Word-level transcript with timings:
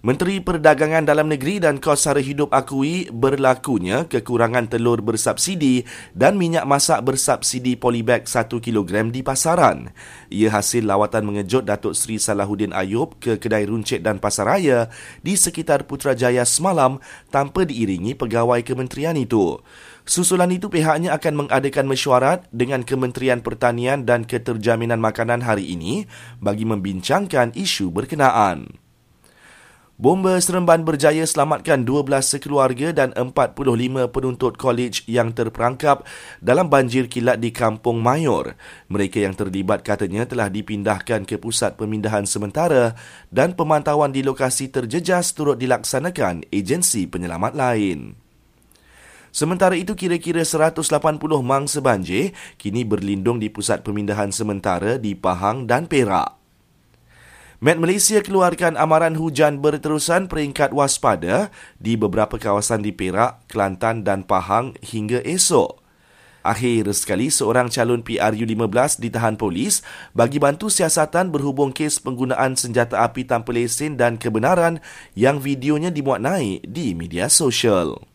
Menteri 0.00 0.40
Perdagangan 0.40 1.04
Dalam 1.04 1.28
Negeri 1.28 1.60
dan 1.60 1.76
Kos 1.76 2.08
Sara 2.08 2.24
Hidup 2.24 2.56
akui 2.56 3.12
berlakunya 3.12 4.08
kekurangan 4.08 4.64
telur 4.64 5.04
bersubsidi 5.04 5.84
dan 6.16 6.40
minyak 6.40 6.64
masak 6.64 7.04
bersubsidi 7.04 7.76
polybag 7.76 8.24
1 8.24 8.48
kg 8.48 9.12
di 9.12 9.20
pasaran. 9.20 9.92
Ia 10.32 10.56
hasil 10.56 10.88
lawatan 10.88 11.28
mengejut 11.28 11.68
Datuk 11.68 11.92
Seri 11.92 12.16
Salahuddin 12.16 12.72
Ayub 12.72 13.20
ke 13.20 13.36
kedai 13.36 13.68
runcit 13.68 14.00
dan 14.00 14.24
pasaraya 14.24 14.88
di 15.20 15.36
sekitar 15.36 15.84
Putrajaya 15.84 16.48
semalam 16.48 16.96
tanpa 17.28 17.68
diiringi 17.68 18.16
pegawai 18.16 18.64
kementerian 18.64 19.20
itu. 19.20 19.60
Susulan 20.08 20.48
itu 20.48 20.72
pihaknya 20.72 21.12
akan 21.12 21.44
mengadakan 21.44 21.84
mesyuarat 21.84 22.48
dengan 22.48 22.88
Kementerian 22.88 23.44
Pertanian 23.44 24.08
dan 24.08 24.24
Keterjaminan 24.24 24.96
Makanan 24.96 25.44
hari 25.44 25.76
ini 25.76 26.08
bagi 26.40 26.64
membincangkan 26.64 27.52
isu 27.52 27.92
berkenaan. 27.92 28.80
Bomba 30.00 30.40
Seremban 30.40 30.80
berjaya 30.80 31.28
selamatkan 31.28 31.84
12 31.84 32.08
sekeluarga 32.24 32.88
dan 32.88 33.12
45 33.12 34.08
penuntut 34.08 34.56
kolej 34.56 35.04
yang 35.04 35.28
terperangkap 35.36 36.08
dalam 36.40 36.72
banjir 36.72 37.04
kilat 37.04 37.36
di 37.36 37.52
Kampung 37.52 38.00
Mayor. 38.00 38.56
Mereka 38.88 39.20
yang 39.20 39.36
terlibat 39.36 39.84
katanya 39.84 40.24
telah 40.24 40.48
dipindahkan 40.48 41.28
ke 41.28 41.36
pusat 41.36 41.76
pemindahan 41.76 42.24
sementara 42.24 42.96
dan 43.28 43.52
pemantauan 43.52 44.08
di 44.08 44.24
lokasi 44.24 44.72
terjejas 44.72 45.36
turut 45.36 45.60
dilaksanakan 45.60 46.48
agensi 46.48 47.04
penyelamat 47.04 47.52
lain. 47.52 48.16
Sementara 49.36 49.76
itu, 49.76 49.92
kira-kira 49.92 50.40
180 50.48 50.80
mangsa 51.44 51.84
banjir 51.84 52.32
kini 52.56 52.88
berlindung 52.88 53.36
di 53.36 53.52
pusat 53.52 53.84
pemindahan 53.84 54.32
sementara 54.32 54.96
di 54.96 55.12
Pahang 55.12 55.68
dan 55.68 55.84
Perak. 55.84 56.39
Met 57.60 57.76
Malaysia 57.76 58.24
keluarkan 58.24 58.80
amaran 58.80 59.20
hujan 59.20 59.60
berterusan 59.60 60.32
peringkat 60.32 60.72
waspada 60.72 61.52
di 61.76 61.92
beberapa 61.92 62.40
kawasan 62.40 62.80
di 62.80 62.88
Perak, 62.88 63.44
Kelantan 63.52 64.00
dan 64.00 64.24
Pahang 64.24 64.80
hingga 64.80 65.20
esok. 65.20 65.76
Akhir 66.40 66.88
sekali, 66.96 67.28
seorang 67.28 67.68
calon 67.68 68.00
PRU-15 68.00 69.04
ditahan 69.04 69.36
polis 69.36 69.84
bagi 70.16 70.40
bantu 70.40 70.72
siasatan 70.72 71.28
berhubung 71.28 71.68
kes 71.68 72.00
penggunaan 72.00 72.56
senjata 72.56 73.04
api 73.04 73.28
tanpa 73.28 73.52
lesen 73.52 74.00
dan 74.00 74.16
kebenaran 74.16 74.80
yang 75.12 75.36
videonya 75.36 75.92
dimuat 75.92 76.24
naik 76.24 76.64
di 76.64 76.96
media 76.96 77.28
sosial. 77.28 78.08